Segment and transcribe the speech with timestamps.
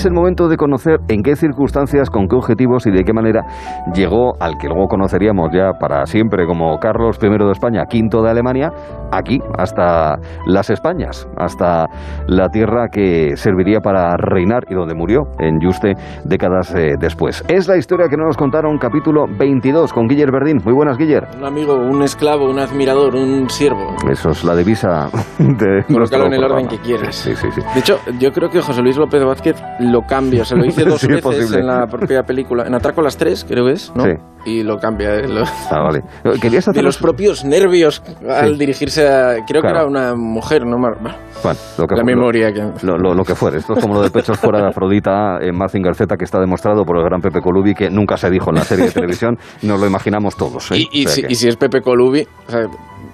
[0.00, 3.44] es el momento de conocer en qué circunstancias, con qué objetivos y de qué manera
[3.92, 8.30] llegó al que luego conoceríamos ya para siempre como Carlos I de España, quinto de
[8.30, 8.72] Alemania,
[9.12, 11.84] aquí, hasta las Españas, hasta
[12.28, 15.92] la tierra que serviría para reinar y donde murió en Juste
[16.24, 17.44] décadas eh, después.
[17.48, 20.62] Es la historia que nos contaron capítulo 22 con Guiller Verdín.
[20.64, 21.28] Muy buenas, Guiller.
[21.36, 23.96] Un amigo, un esclavo, un admirador, un siervo.
[24.10, 27.14] Eso es la divisa de Colócalo en el orden que quieras.
[27.14, 27.60] Sí, sí, sí.
[27.74, 30.44] De hecho, yo creo que José Luis López Vázquez lo cambia.
[30.44, 32.64] Se lo dice dos Sí, veces en la propia película.
[32.66, 34.04] En Atraco a las tres, creo que es, ¿no?
[34.04, 34.10] Sí.
[34.46, 35.16] Y lo cambia.
[35.16, 36.00] eh, lo- Ah, vale.
[36.40, 38.58] Querías de hacer los propios nervios al Sí.
[38.58, 39.34] dirigirse a...
[39.46, 39.62] Creo Claro.
[39.62, 40.76] que era una mujer, ¿no?
[40.78, 42.62] Bueno, lo que la memoria que...
[42.86, 43.58] Lo, lo- lo que fuere.
[43.58, 46.84] Esto es como lo de pechos fuera de Afrodita en Mazinger Z, que está demostrado
[46.84, 49.36] por el gran Pepe Colubi, que nunca se dijo en la serie de televisión.
[49.62, 50.70] Nos lo imaginamos todos.
[50.72, 50.76] ¿eh?
[50.90, 52.62] Y, y O sea si, que- y si es Pepe Colubi, o sea,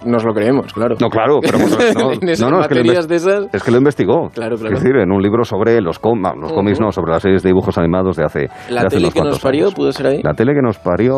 [0.06, 0.96] nos lo creemos, claro.
[1.00, 2.10] No, claro, pero bueno, no,
[2.50, 3.46] no, no, es que lo de esas...
[3.52, 4.30] Es que lo investigó.
[4.30, 4.76] Claro, claro.
[4.76, 7.42] Es decir, en un libro sobre los, com- ah, los cómics, no, sobre las series
[7.42, 9.74] de dibujos animados de hace, La de hace tele unos que nos parió, años.
[9.74, 10.20] ¿pudo ser ahí?
[10.22, 11.14] La tele que nos parió.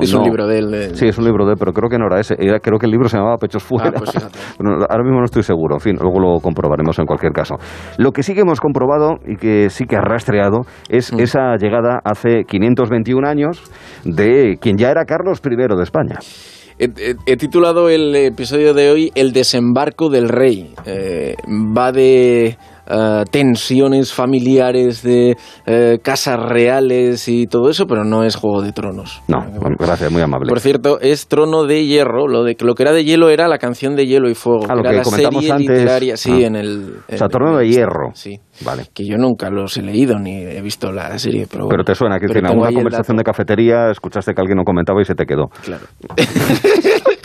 [0.00, 0.24] Es un no.
[0.26, 0.70] libro de él.
[0.70, 2.34] de- Sí, es un libro de, pero creo que no era ese.
[2.38, 3.90] Era- creo que el libro se llamaba Pechos Fuera.
[3.90, 4.10] Ah, pues
[4.90, 5.74] ahora mismo no estoy seguro.
[5.76, 7.56] En fin, luego lo comprobaremos en cualquier caso.
[7.98, 11.20] Lo que sí que hemos comprobado y que sí que ha rastreado es Mm.
[11.20, 13.62] esa llegada hace 521 años
[14.04, 16.16] de quien ya era Carlos I de España.
[16.82, 20.74] He, titulado el episodio de hoy El desembarco del rey.
[20.84, 28.24] Eh, va de eh, tensiones familiares, de eh, casas reales y todo eso, pero no
[28.24, 29.22] es Juego de Tronos.
[29.28, 29.44] No,
[29.78, 30.48] gracias, muy amable.
[30.48, 32.28] Por cierto, es Trono de Hierro.
[32.28, 34.66] Lo, de, lo que era de hielo era la canción de Hielo y Fuego.
[34.68, 35.68] Ah, lo era que la comentamos serie antes.
[35.78, 36.46] literaria, sí, Ah.
[36.46, 36.94] en el...
[37.12, 38.10] O sea, Trono de Hierro.
[38.14, 38.38] Sí.
[38.64, 38.84] Vale.
[38.94, 41.68] Que yo nunca los he leído ni he visto la serie, pero...
[41.68, 45.04] Pero te suena que en alguna conversación de cafetería escuchaste que alguien lo comentaba y
[45.04, 45.48] se te quedó.
[45.62, 45.84] Claro.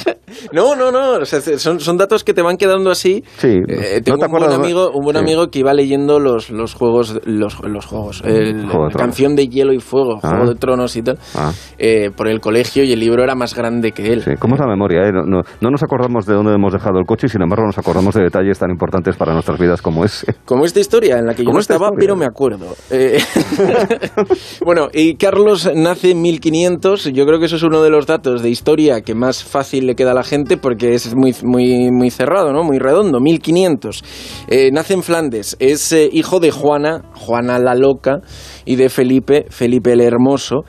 [0.51, 1.13] no, no, no.
[1.21, 3.23] o sea, son, son datos que te van quedando así.
[3.37, 3.59] Sí.
[3.67, 5.21] Eh, ¿No tengo te un buen amigo, un buen Sí.
[5.23, 9.35] amigo que iba leyendo los, los juegos, los, los juegos, el- Juego de la canción
[9.35, 10.29] de Hielo y Fuego, Ah.
[10.29, 11.51] Juego de Tronos y tal, Ah.
[11.77, 14.23] eh, por el colegio y el libro era más grande que él.
[14.23, 15.01] Sí, ¿Cómo es la memoria?
[15.07, 15.11] eh?
[15.11, 17.77] No, no- no nos acordamos de dónde hemos dejado el coche y sin embargo nos
[17.77, 20.35] acordamos de detalles tan importantes para nuestras vidas como ese.
[20.45, 21.99] Como esta historia en la que yo no esta estaba, historia.
[22.07, 22.65] pero me acuerdo.
[22.91, 23.19] Eh,
[24.65, 27.05] bueno, y Carlos nace en 1500.
[27.13, 29.95] Yo creo que eso es uno de los datos de historia que más fácil le
[29.95, 32.63] queda a la gente porque es muy, muy, muy cerrado, ¿no?
[32.63, 33.19] Muy redondo.
[33.19, 34.03] 1500.
[34.47, 35.57] Eh, nace en Flandes.
[35.59, 38.21] Es eh, hijo de Juana, Juana la Loca,
[38.65, 40.65] y de Felipe, Felipe el Hermoso.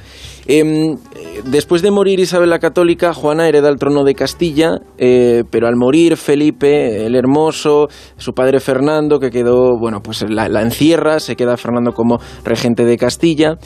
[0.47, 5.43] Em, eh, después de morir Isabel la Católica, Juana hereda el trono de Castilla, eh,
[5.51, 10.63] pero al morir Felipe el Hermoso, su padre Fernando, que quedó, bueno, pues la, la
[10.63, 13.59] encierra, se queda Fernando como regente de Castilla.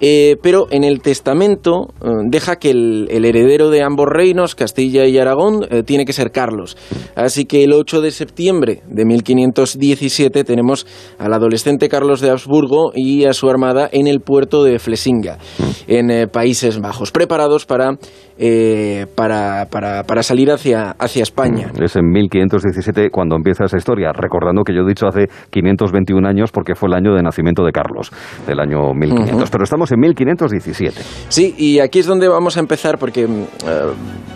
[0.00, 5.06] Eh, pero en el testamento eh, deja que el, el heredero de ambos reinos, Castilla
[5.06, 6.76] y Aragón, eh, tiene que ser Carlos.
[7.14, 10.86] Así que el 8 de septiembre de 1517 tenemos
[11.18, 15.38] al adolescente Carlos de Habsburgo y a su armada en el puerto de Flesinga,
[15.86, 17.98] en eh, Países Bajos, preparados para,
[18.38, 21.70] eh, para, para, para salir hacia, hacia España.
[21.80, 26.52] Es en 1517 cuando empieza esa historia, recordando que yo he dicho hace 521 años
[26.52, 28.12] porque fue el año de nacimiento de Carlos,
[28.46, 29.50] del año 1500.
[29.50, 31.02] Pero estamos en 1517.
[31.28, 33.26] Sí, y aquí es donde vamos a empezar porque...
[33.26, 34.35] mm, eh,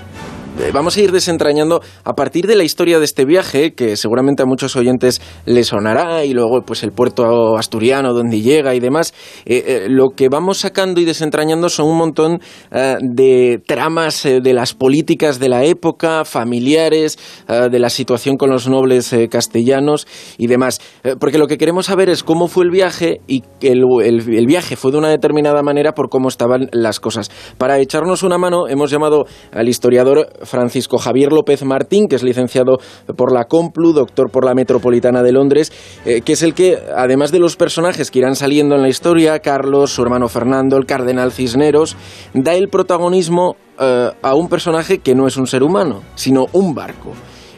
[0.73, 4.47] Vamos a ir desentrañando a partir de la historia de este viaje, que seguramente a
[4.47, 9.15] muchos oyentes les sonará, y luego pues el puerto asturiano donde llega y demás.
[9.47, 12.41] Eh, eh, lo que vamos sacando y desentrañando son un montón
[12.73, 17.19] eh, de tramas eh, de las políticas de la época, familiares,
[17.49, 20.07] eh, de la situación con los nobles eh, castellanos
[20.37, 20.81] y demás.
[21.05, 24.77] Eh, porque lo que queremos saber es cómo fue el viaje y el- el viaje
[24.77, 27.31] fue de una determinada manera por cómo estaban las cosas.
[27.57, 32.79] Para echarnos una mano hemos llamado al historiador Francisco Javier López Martín, que es licenciado
[33.17, 35.73] por la Complu, doctor por la Metropolitana de Londres,
[36.05, 39.39] eh, que es el que, además de los personajes que irán saliendo en la historia,
[39.41, 41.97] Carlos, su hermano Fernando, el cardenal Cisneros,
[42.35, 46.75] da el protagonismo eh, a un personaje que no es un ser humano, sino un
[46.75, 47.13] barco.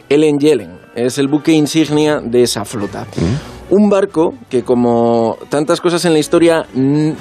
[0.09, 3.07] Ellen Yellen es el buque insignia de esa flota.
[3.69, 7.11] Un barco que, como tantas cosas en la historia, mm,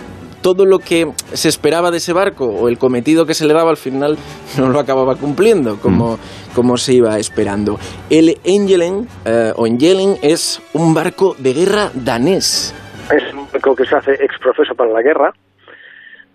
[0.42, 3.70] todo lo que se esperaba de ese barco o el cometido que se le daba
[3.70, 4.16] al final
[4.58, 6.18] no lo acababa cumpliendo como,
[6.54, 7.78] como se iba esperando.
[8.10, 12.74] El Engelen eh, o Engelen es un barco de guerra danés.
[13.10, 15.32] Es un barco que se hace ex profeso para la guerra,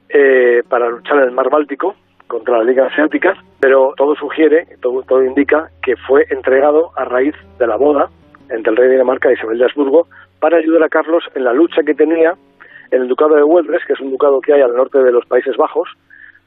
[0.09, 1.95] eh, para luchar en el mar Báltico
[2.27, 7.33] contra la Liga Asiática, pero todo sugiere, todo, todo indica que fue entregado a raíz
[7.57, 8.09] de la boda
[8.49, 10.07] entre el rey de Dinamarca y Isabel de Habsburgo
[10.39, 12.35] para ayudar a Carlos en la lucha que tenía
[12.91, 15.25] en el ducado de Güeldres, que es un ducado que hay al norte de los
[15.25, 15.89] Países Bajos,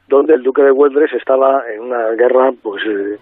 [0.09, 3.19] donde el duque de Güeldres estaba en una guerra pues eh,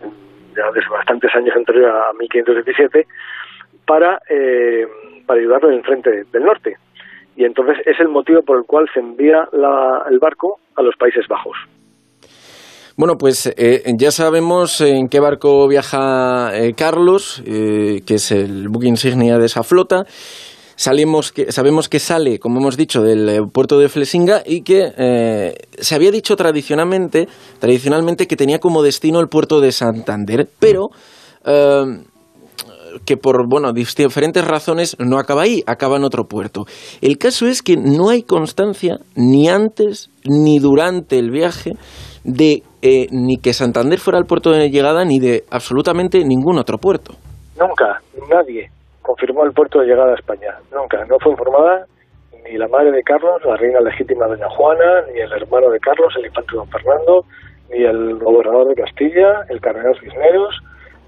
[0.57, 3.07] ya desde bastantes años anterior a 1517
[3.87, 4.87] para, eh,
[5.27, 6.77] para ayudarlo en el frente del norte.
[7.37, 11.27] y entonces es el motivo por el cual se envía el barco a los Países
[11.29, 11.57] Bajos.
[12.99, 18.69] Bueno, pues eh, ya sabemos en qué barco viaja eh, Carlos, eh, que es el
[18.69, 20.05] buque insignia de esa flota.
[20.79, 25.95] Salimos que, sabemos que sale, como hemos dicho, del puerto de Flesinga y que se
[25.97, 27.27] había dicho tradicionalmente,
[27.59, 30.91] tradicionalmente que tenía como destino el puerto de Santander, pero
[33.05, 36.65] que por bueno, diferentes razones no acaba ahí, acaba en otro puerto.
[37.01, 41.73] El caso es que no hay constancia ni antes ni durante el viaje
[42.23, 46.79] de eh, ni que Santander fuera el puerto de llegada ni de absolutamente ningún otro
[46.79, 47.15] puerto.
[47.59, 48.01] Nunca,
[48.31, 48.71] nadie
[49.09, 50.55] confirmó el puerto de llegada a España.
[50.71, 51.03] Nunca.
[51.07, 51.87] No fue informada
[52.45, 56.15] ni la madre de Carlos, la reina legítima doña Juana, ni el hermano de Carlos,
[56.19, 57.25] el infante don Fernando,
[57.71, 60.55] ni el gobernador de Castilla, el cardenal Cisneros,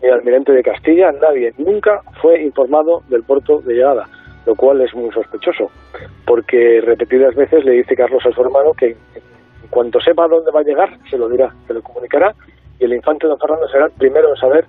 [0.01, 4.09] ni el almirante de Castilla, nadie nunca fue informado del puerto de llegada,
[4.47, 5.71] lo cual es muy sospechoso,
[6.27, 10.61] porque repetidas veces le dice Carlos a su hermano que en cuanto sepa dónde va
[10.61, 12.35] a llegar, se lo dirá, se lo comunicará,
[12.79, 14.65] y el infante don Fernando será el primero en saber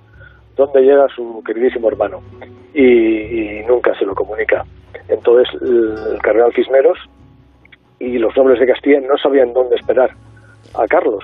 [0.56, 2.22] dónde llega su queridísimo hermano,
[2.74, 4.66] y, nunca se lo comunica.
[5.08, 6.98] Entonces el, el cardenal Cisneros
[8.00, 10.12] y los nobles de Castilla no sabían dónde esperar
[10.74, 11.24] a Carlos,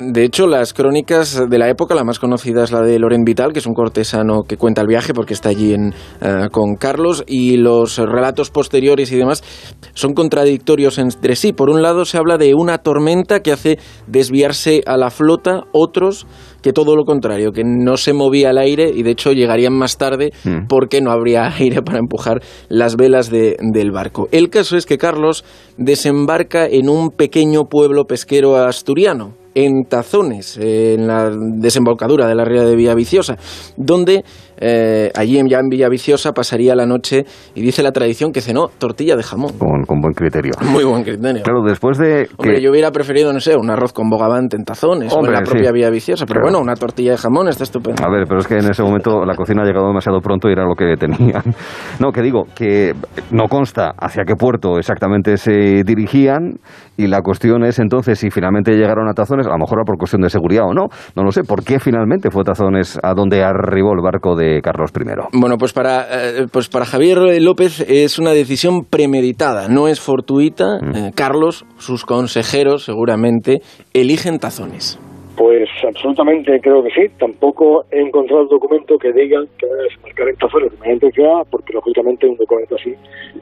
[0.00, 3.52] de hecho, las crónicas de la época, la más conocida es la de Loren Vital,
[3.52, 5.92] que es un cortesano que cuenta el viaje porque está allí en,
[6.22, 9.44] eh, con Carlos, y los relatos posteriores y demás
[9.92, 11.52] son contradictorios entre sí.
[11.52, 16.26] Por un lado, se habla de una tormenta que hace desviarse a la flota, otros
[16.62, 19.98] que todo lo contrario, que no se movía el aire y de hecho llegarían más
[19.98, 20.66] tarde mm.
[20.68, 24.28] porque no habría aire para empujar las velas del barco.
[24.32, 25.44] El caso es que Carlos
[25.76, 32.64] desembarca en un pequeño pueblo pesquero asturiano, en Tazones, en la desembocadura de la ría
[32.64, 33.36] de Villaviciosa,
[33.76, 34.24] donde
[34.60, 37.24] eh, allí ya en Villaviciosa pasaría la noche
[37.54, 39.52] y dice la tradición que cenó tortilla de jamón.
[39.58, 40.52] Con, buen criterio.
[40.70, 41.42] Muy buen criterio.
[41.42, 42.28] Claro, después de...
[42.36, 45.42] Hombre, yo hubiera preferido, no sé, un arroz con bogavante en tazones o en la
[45.42, 48.04] propia Villaviciosa, pero bueno, una tortilla de jamón está estupendo.
[48.04, 50.52] A ver, pero es que en ese momento la cocina ha llegado demasiado pronto y
[50.52, 51.42] era lo que tenían.
[51.98, 52.94] No, que digo, que
[53.30, 56.58] no consta hacia qué puerto exactamente se dirigían
[56.96, 59.98] y la cuestión es entonces si finalmente llegaron a Tazones, a lo mejor era por
[59.98, 63.42] cuestión de seguridad o no, no lo sé, ¿por qué finalmente fue Tazones a donde
[63.42, 65.38] arribó el barco de Carlos I.
[65.38, 70.78] Bueno, pues para, eh, pues para Javier López es una decisión premeditada, no es fortuita.
[70.80, 70.96] Mm.
[70.96, 73.60] Eh, Carlos, sus consejeros seguramente,
[73.94, 74.98] eligen tazones.
[75.36, 77.14] Pues absolutamente creo que sí.
[77.18, 81.44] Tampoco he encontrado el documento que diga que van a desembarcar en tazones de manera
[81.50, 82.94] porque lógicamente un documento así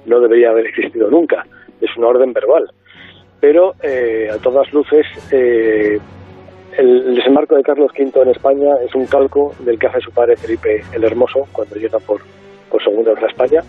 [0.06, 1.44] no debería haber existido nunca.
[1.81, 2.70] Es una orden verbal.
[3.40, 5.06] Pero eh, a todas luces
[6.79, 10.37] el desembarco de Carlos V en España es un calco del que hace su padre
[10.37, 12.21] Felipe el Hermoso cuando llega por,
[12.71, 13.63] por segunda vez a España,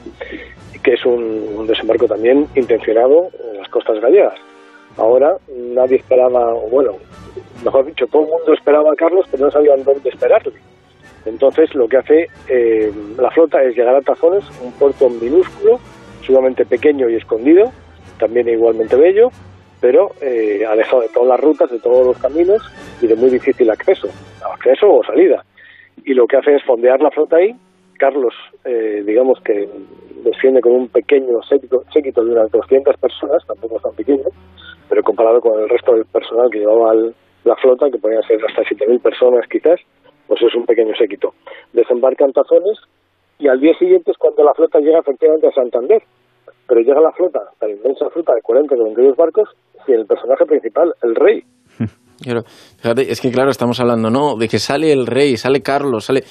[0.84, 4.36] que es un, desembarco también intencionado en las costas gallegas.
[4.96, 5.38] Ahora
[5.74, 6.98] nadie esperaba, o bueno,
[7.66, 10.54] mejor dicho, todo el mundo esperaba a Carlos, pero no sabían dónde esperarle.
[11.26, 15.80] Entonces lo que hace eh, la flota es llegar a Tazones, un puerto minúsculo,
[16.22, 17.72] sumamente pequeño y escondido,
[18.20, 19.32] también igualmente bello,
[19.82, 22.62] pero eh, alejado de todas las rutas, de todos los caminos
[23.02, 24.08] y de muy difícil acceso,
[24.54, 25.44] acceso o salida.
[26.04, 27.56] Y lo que hace es fondear la flota ahí.
[27.98, 28.34] Carlos,
[28.66, 29.68] eh, digamos que
[30.24, 34.26] desciende con un pequeño séquito, de unas 200 personas, tampoco es tan pequeño,
[34.88, 38.64] pero comparado con el resto del personal que llevaba la flota, que podían ser hasta
[38.64, 39.80] 7.000 personas quizás,
[40.28, 41.34] pues es un pequeño séquito.
[41.74, 42.80] Desembarcan Tazones
[43.40, 46.04] y al día siguiente es cuando la flota llega efectivamente a Santander.
[46.68, 49.50] Pero llega la flota, la inmensa flota de 40 42 barcos,
[49.94, 51.44] el personaje principal, el rey.
[52.78, 54.36] fíjate, es que claro, estamos hablando, ¿no?
[54.36, 56.24] De que sale el rey, sale Carlos, sale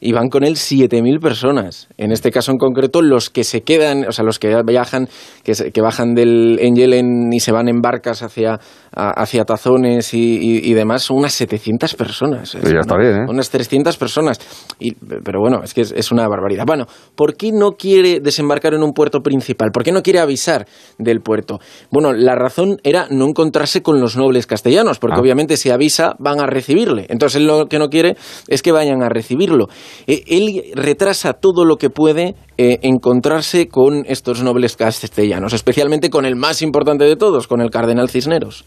[0.00, 1.88] y van con él 7.000 personas.
[1.96, 5.08] En este caso en concreto, los que se quedan, o sea, los que viajan,
[5.42, 8.58] que, que bajan del Engelen y se van en barcas hacia,
[8.92, 12.52] hacia Tazones y, demás, son unas 700 personas.
[12.52, 13.26] ya está bien, ¿eh?
[13.28, 14.38] Unas 300 personas.
[14.78, 16.64] Y, pero bueno, es que es, una barbaridad.
[16.66, 19.70] Bueno, ¿por qué no quiere desembarcar en un puerto principal?
[19.72, 20.66] ¿Por qué no quiere avisar
[20.98, 21.58] del puerto?
[21.90, 25.20] Bueno, la razón era no encontrarse con los nobles castellanos, porque ah.
[25.20, 27.06] obviamente si avisa van a recibirle.
[27.08, 28.16] Entonces él lo que no quiere
[28.48, 29.68] es que vayan a recibirlo.
[30.06, 36.24] Eh, él retrasa todo lo que puede eh, encontrarse con estos nobles castellanos, especialmente con
[36.24, 38.64] el más importante de todos, con el cardenal Cisneros.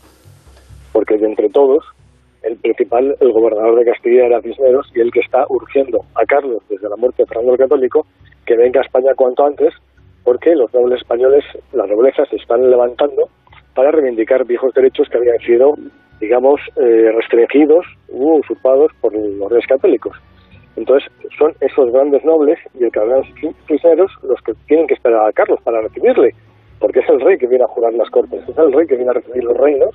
[0.91, 1.83] Porque de entre todos,
[2.43, 6.61] el principal, el gobernador de Castilla era Cisneros y el que está urgiendo a Carlos
[6.69, 8.05] desde la muerte de Fernando el Católico
[8.45, 9.73] que venga a España cuanto antes,
[10.23, 13.29] porque los nobles españoles, las noblezas se están levantando
[13.75, 15.75] para reivindicar viejos derechos que habían sido,
[16.19, 20.17] digamos, eh, restringidos u usurpados por los reyes católicos.
[20.79, 23.25] Entonces, son esos grandes nobles y el cardenal
[23.67, 26.33] Cisneros los que tienen que esperar a Carlos para recibirle.
[26.79, 29.11] porque es el rey que viene a jurar las cortes, es el rey que viene
[29.11, 29.89] a recibir los reinos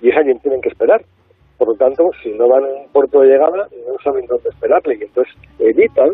[0.00, 1.04] y es a quien tienen que esperar.
[1.58, 4.94] Por lo tanto, si no van a un puerto de llegada, no saben dónde esperarle
[4.94, 6.12] y entonces evitan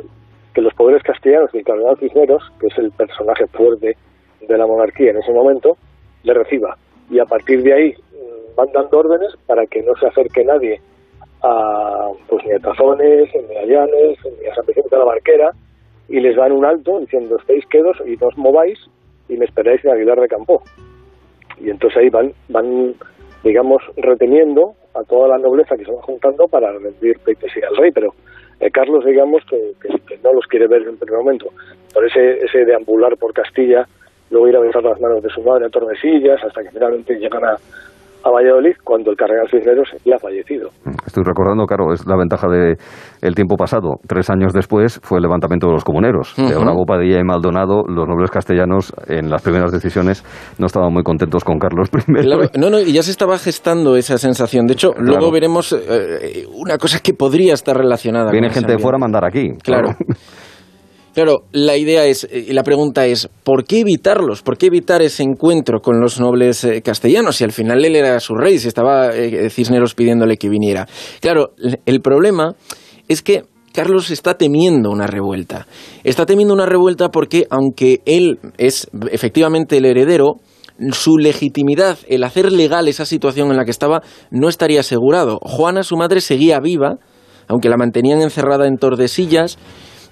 [0.55, 3.99] que los poderes castellanos y el cardenal Cisneros, que es el personaje fuerte
[4.41, 5.77] de la monarquía en ese momento,
[6.23, 6.79] le reciba.
[7.11, 10.81] Y a partir de ahí mm, van dando órdenes para que no se acerque nadie
[11.43, 15.53] a, pues ni a Tazones, ni a Llanes, ni a San Vicente de la Barquera,
[16.09, 18.79] y les dan un alto diciendo, estéis quedos y no os mováis
[19.29, 20.63] y me esperáis en Aguilar de Campo.
[21.61, 22.95] Y entonces ahí van, van
[23.45, 27.91] digamos, reteniendo a toda la nobleza que se va juntando para rendir pleitesía al rey,
[27.93, 28.15] pero
[28.61, 29.75] eh, Carlos, digamos, que,
[30.23, 31.49] no los quiere ver en primer momento.
[31.93, 33.87] Por ese, ese deambular por Castilla,
[34.31, 37.45] luego ir a besar las manos de su madre a Tordesillas, hasta que finalmente llegan
[37.45, 37.57] a,
[38.25, 40.71] a Valladolid cuando el cardenal Cisneros ya ha fallecido.
[41.07, 42.77] Estoy recordando, claro, es la ventaja del
[43.23, 43.97] el tiempo pasado.
[44.07, 46.35] Tres años después fue el levantamiento de los comuneros.
[46.37, 50.25] De Bravo, Padilla y Maldonado, los nobles castellanos, en las primeras decisiones,
[50.59, 52.59] no estaban muy contentos con Carlos I.
[52.59, 54.67] no, no, y ya se estaba gestando esa sensación.
[54.67, 58.97] De hecho, luego veremos eh, una cosa que podría estar relacionada Viene gente de fuera
[58.97, 59.53] a mandar aquí.
[59.63, 59.79] Claro.
[59.79, 59.97] Claro,
[61.53, 64.43] la idea es, y la pregunta es, ¿por qué evitarlos?
[64.43, 67.37] ¿Por qué evitar ese encuentro con los nobles eh, castellanos?
[67.37, 70.87] Si al final él era su rey, si estaba eh, Cisneros pidiéndole que viniera.
[71.21, 71.53] Claro,
[71.87, 72.55] el problema
[73.09, 75.67] es que Carlos está temiendo una revuelta.
[76.05, 80.41] Está temiendo una revuelta porque, aunque él es efectivamente el heredero,
[80.93, 85.39] su legitimidad, el hacer legal esa situación en la que estaba, no estaría asegurado.
[85.43, 86.97] Juana, su madre, seguía viva,
[87.49, 89.59] aunque la mantenían encerrada en Tordesillas,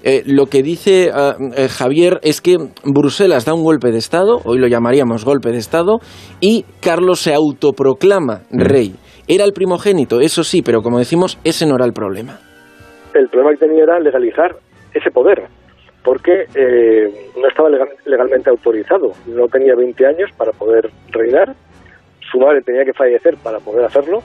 [0.02, 4.40] eh, lo que dice ah, eh, Javier es que Bruselas da un golpe de Estado,
[4.44, 5.98] hoy lo llamaríamos golpe de Estado,
[6.40, 8.60] y Carlos se autoproclama mm.
[8.60, 8.94] rey.
[9.28, 12.38] Era el primogénito, eso sí, pero como decimos, ese no era el problema.
[13.14, 14.56] El problema que tenía era legalizar
[14.94, 15.42] ese poder,
[16.04, 17.68] porque eh, no estaba
[18.04, 21.54] legalmente autorizado, no tenía 20 años para poder reinar,
[22.30, 24.20] su madre tenía que fallecer para poder hacerlo,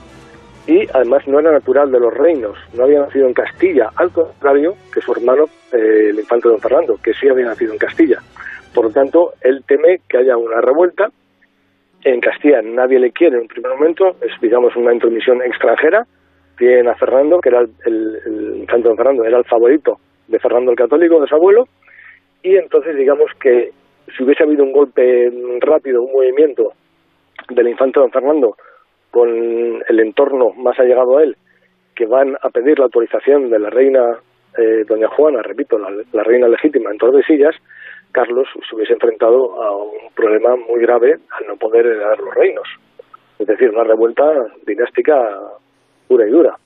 [0.66, 4.74] y además no era natural de los reinos, no había nacido en Castilla, al contrario
[4.92, 8.20] que su hermano, eh, el infante don Fernando, que sí había nacido en Castilla.
[8.72, 11.10] Por lo tanto, él teme que haya una revuelta.
[12.04, 16.06] En Castilla nadie le quiere en un primer momento, es digamos una intromisión extranjera.
[16.56, 20.76] Tienen a Fernando, que era el, infante don Fernando, era el favorito de Fernando el
[20.76, 21.66] Católico, de su abuelo,
[22.42, 23.72] y entonces digamos que
[24.16, 26.72] si hubiese habido un golpe rápido, un movimiento
[27.50, 28.56] del infante don Fernando
[29.12, 31.36] con el entorno más allegado a él,
[31.94, 34.00] que van a pedir la autorización de la reina
[34.58, 37.54] eh, doña Juana, repito, la, reina legítima en Tordesillas,
[38.10, 42.68] Carlos se hubiese enfrentado a un problema muy grave al no poder heredar los reinos.
[43.38, 44.24] Es decir, una revuelta
[44.66, 45.14] dinástica
[46.08, 46.56] pura y dura.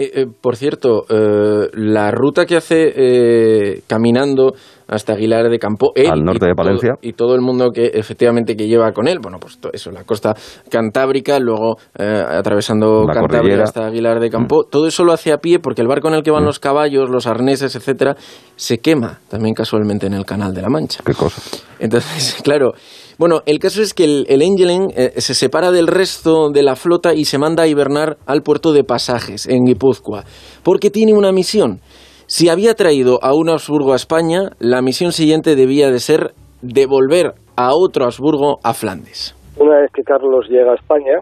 [0.00, 4.52] Eh, eh, por cierto, eh, la ruta que hace caminando
[4.86, 8.68] hasta Aguilar de Campo, al norte de Palencia, y todo el mundo que efectivamente que
[8.68, 10.36] lleva con él, bueno, pues eso, la costa
[10.70, 14.70] cantábrica, luego atravesando Cantabria hasta Aguilar de Campo, mm.
[14.70, 16.46] todo eso lo hace a pie porque el barco en el que van mm.
[16.46, 18.16] los caballos, los arneses, etcétera,
[18.54, 21.02] se quema también casualmente en el Canal de la Mancha.
[21.04, 21.42] Qué cosa.
[21.80, 22.72] Entonces, claro,
[23.18, 27.14] bueno, el caso es que el, el eh, se separa del resto de la flota
[27.14, 30.22] y se manda a hibernar al puerto de Pasajes, en Guipúzcoa,
[30.64, 31.80] porque tiene una misión.
[32.26, 36.32] Si había traído a un Habsburgo a España, la misión siguiente debía de ser
[36.62, 39.34] devolver a otro Habsburgo a Flandes.
[39.58, 41.18] Una vez que Carlos llega a España,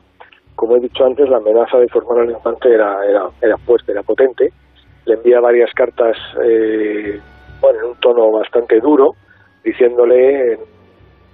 [0.55, 4.03] como he dicho antes, la amenaza de formar al infante era, era, era fuerte, era
[4.03, 4.51] potente.
[5.07, 7.19] Le envía varias cartas eh,
[7.61, 9.13] bueno, en un tono bastante duro,
[9.65, 10.59] diciéndole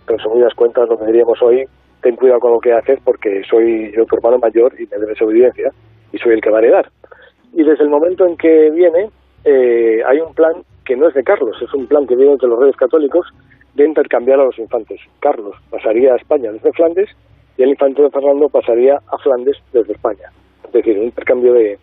[0.06, 1.64] resumidas cuentas, lo que diríamos hoy,
[2.02, 5.20] ten cuidado con lo que haces porque soy yo tu hermano mayor y me debes
[5.22, 5.70] obediencia
[6.12, 6.90] y soy el que va a heredar.
[7.52, 9.10] Y desde el momento en que viene,
[9.44, 10.54] eh, hay un plan
[10.84, 13.26] que no es de Carlos, es un plan que viene entre los reyes católicos
[13.74, 15.00] de intercambiar a los infantes.
[15.20, 17.08] Carlos pasaría a España desde Flandes
[17.56, 20.30] y el infante de Fernando pasaría a Flandes desde España.
[20.64, 21.78] Es decir, un intercambio de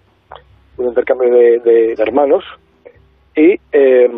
[0.78, 2.44] un intercambio de hermanos
[3.40, 4.12] y, eh,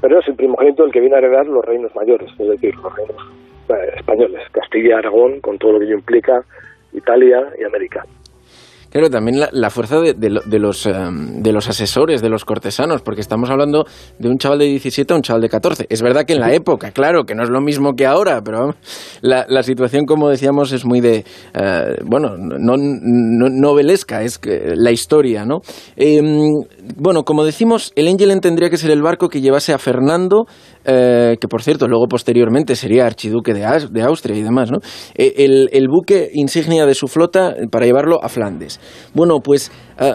[0.00, 2.94] pero es el primogénito el que viene a heredar los reinos mayores, es decir, los
[2.96, 3.16] reinos
[3.68, 6.44] eh, españoles, Castilla, Aragón, con todo lo que ello implica,
[6.92, 8.04] Italia y América.
[8.96, 13.50] Claro, también la, fuerza de, los, em, de los asesores, de los cortesanos, porque estamos
[13.50, 13.84] hablando
[14.18, 15.84] de un chaval de 17 a un chaval de 14.
[15.90, 18.70] Es verdad que en la época, claro, que no es lo mismo que ahora, pero
[19.20, 25.44] la, la situación, como decíamos, es muy de, eh, bueno, no, novelesca, es la historia,
[25.44, 25.58] ¿no?
[25.96, 26.54] Em,
[26.96, 30.46] bueno, como decimos, el Angelen tendría que ser el barco que llevase a Fernando
[30.86, 34.78] eh, que por cierto luego posteriormente sería archiduque de, de Austria y demás, ¿no?
[35.16, 38.80] Eh, el, el, buque insignia de su flota para llevarlo a Flandes.
[39.14, 39.72] Bueno, pues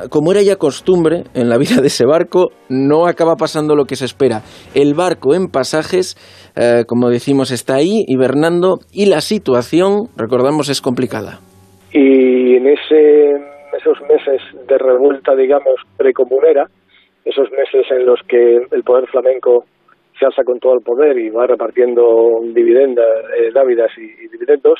[0.10, 3.96] como era ya costumbre en la vida de ese barco, no acaba pasando lo que
[3.96, 4.42] se espera.
[4.75, 6.16] El barco en pasajes,
[6.88, 11.40] como decimos, está ahí hibernando y la situación, recordamos, es complicada.
[11.94, 13.32] Y en ese,
[13.78, 16.68] esos meses de revuelta, digamos, precomunera,
[17.25, 19.66] esos meses en los que el poder flamenco
[20.22, 23.08] se alza con todo el poder y va repartiendo dividendas,
[23.40, 24.80] eh, dávidas y, dividendos,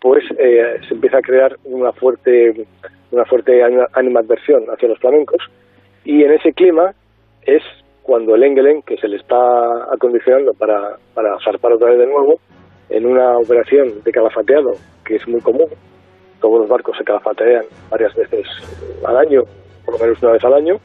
[0.00, 2.66] pues eh, se empieza a crear una fuerte,
[3.10, 5.42] una fuerte animadversión hacia los flamencos.
[6.04, 6.92] Y en ese clima
[7.42, 7.62] es
[8.02, 9.36] cuando el Engelen, que se le está
[9.92, 12.40] acondicionando para, para zarpar otra vez de nuevo,
[12.88, 14.70] en una operación de calafateado,
[15.04, 15.68] que es muy común,
[16.40, 18.46] todos los barcos se calafatean varias veces
[19.04, 19.42] al año,
[19.84, 20.76] por lo menos una vez al año,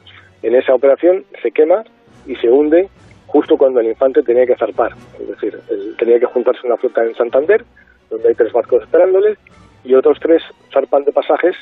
[0.43, 1.83] en esa operación se quema
[2.27, 2.89] y se hunde
[3.35, 4.93] justo cuando el infante tenía que zarpar.
[5.19, 5.59] Es decir,
[5.99, 7.65] tenía que juntarse una flota en Santander,
[8.09, 9.35] donde hay tres barcos esperándole,
[9.83, 11.53] y otros tres zarpan de pasajes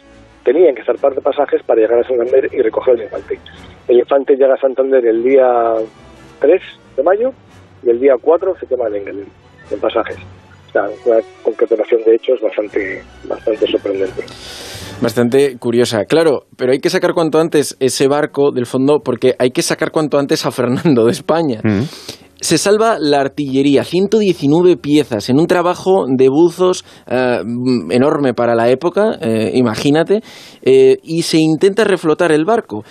[0.44, 3.39] tenían que zarpar de pasajes para llegar a Santander y recoger el infante.
[3.88, 5.74] El infante llega a Santander el día
[6.42, 6.62] 3
[6.96, 7.34] de mayo
[7.82, 9.27] y el día 4 se quema el Engelen
[9.72, 10.18] en pasajes.
[10.75, 14.24] Una concatenación de hechos bastante, bastante sorprendente.
[15.01, 16.06] Bastante curiosa.
[16.06, 19.92] Claro, pero hay que sacar cuanto antes ese barco del fondo porque hay que sacar
[19.92, 21.60] cuanto antes a Fernando de España.
[21.63, 21.84] Mm.
[22.39, 27.42] Se salva la artillería, 119 piezas, en un trabajo de buzos eh,
[27.89, 30.22] enorme para la época, eh, imagínate,
[30.62, 32.84] eh, y se intenta reflotar el barco.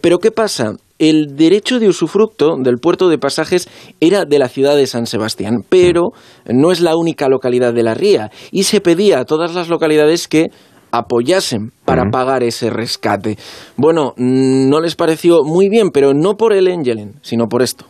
[0.00, 0.76] pero ¿qué pasa?
[0.98, 3.68] El derecho de usufructo del puerto de pasajes
[4.00, 6.12] era de la ciudad de San Sebastián, pero
[6.46, 10.26] no es la única localidad de la ría, y se pedía a todas las localidades
[10.26, 10.46] que
[10.92, 13.36] apoyasen para pagar ese rescate.
[13.76, 17.84] Bueno, mm, no les pareció muy bien, pero no por el Engelen, sino por esto.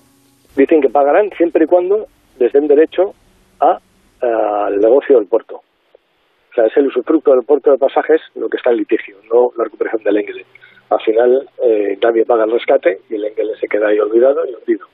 [0.57, 2.07] Dicen que pagarán siempre y cuando
[2.39, 3.13] les den derecho
[3.61, 5.57] al negocio del puerto.
[5.57, 9.51] O sea, es el usufructo del puerto de pasajes lo que está en litigio, no
[9.57, 10.47] la recuperación del Engelen.
[10.91, 14.55] Al final eh, nadie paga el rescate y el Engelen se queda ahí olvidado y
[14.55, 14.87] hundido.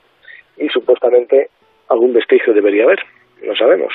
[0.57, 1.49] Y supuestamente
[1.89, 2.99] algún vestigio debería haber,
[3.43, 3.93] no sabemos,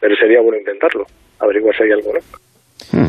[0.00, 1.04] pero sería bueno intentarlo,
[1.40, 2.20] averiguar si hay algo, ¿no?
[2.92, 3.08] Hmm.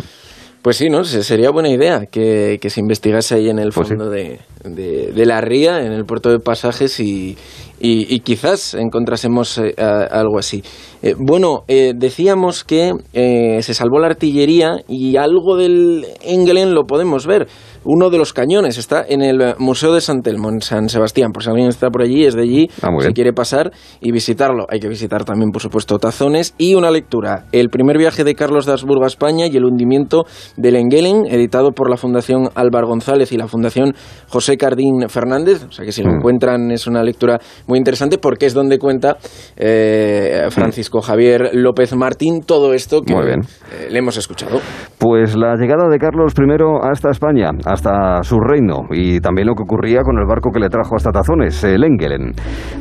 [0.66, 1.04] Pues sí, ¿no?
[1.04, 5.86] Sería buena idea que, se investigase ahí en el pues fondo de, de, la ría,
[5.86, 7.38] en el puerto de pasajes y,
[7.80, 10.64] y, quizás encontrásemos eh, algo así.
[11.04, 17.28] Eh, bueno, eh, decíamos que se salvó la artillería y algo del Engelen lo podemos
[17.28, 17.46] ver
[17.86, 18.78] uno de los cañones.
[18.78, 21.32] Está en el Museo de San Telmo, en San Sebastián.
[21.32, 23.72] Por si alguien está por allí, es de allí, ah, si quiere pasar
[24.02, 24.66] y visitarlo.
[24.70, 27.46] Hay que visitar también, por supuesto, Tazones y una lectura.
[27.52, 30.26] El primer viaje de Carlos de Habsburgo a España y el hundimiento
[30.58, 33.94] del Engelen, editado por la Fundación Álvaro González y la Fundación
[34.28, 35.66] José Cardín Fernández.
[35.70, 36.16] O sea que si lo mm.
[36.16, 39.18] encuentran es una lectura muy interesante porque es donde cuenta
[39.56, 44.60] eh, Francisco Javier López Martín todo esto que eh, le hemos escuchado.
[44.98, 46.46] Pues la llegada de Carlos I
[46.90, 50.70] hasta España, hasta su reino y también lo que ocurría con el barco que le
[50.70, 52.34] trajo hasta Tazones, el Engelen.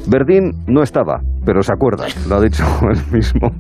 [0.09, 3.51] Verdín no estaba, pero se acuerda, lo ha dicho él mismo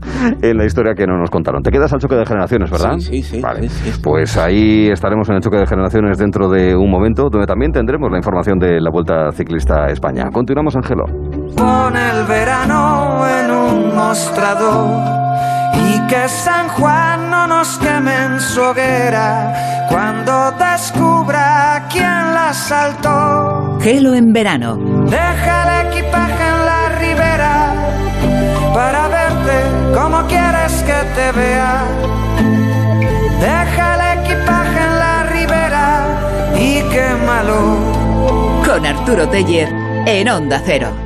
[0.40, 1.62] en la historia que no nos contaron.
[1.62, 2.96] Te quedas al choque de generaciones, ¿verdad?
[2.98, 3.68] Sí, sí, vale.
[4.02, 8.10] Pues ahí estaremos en el choque de generaciones dentro de un momento, donde también tendremos
[8.10, 10.30] la información de la Vuelta Ciclista a España.
[10.32, 11.04] Continuamos, Ángelo.
[11.56, 15.23] Pon el verano en un mostrador
[15.76, 23.78] y que San Juan no nos queme en su hoguera cuando descubra quién la saltó.
[23.80, 24.76] Gelo en verano.
[25.06, 27.74] Deja el equipaje en la ribera
[28.74, 31.84] para verte como quieres que te vea.
[33.40, 36.06] Deja el equipaje en la ribera
[36.58, 38.62] y quémalo.
[38.64, 39.68] Con Arturo Teller
[40.06, 41.03] en Onda Cero.